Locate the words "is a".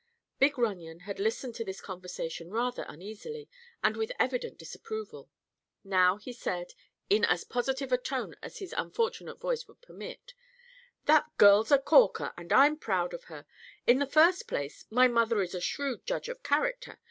15.43-15.61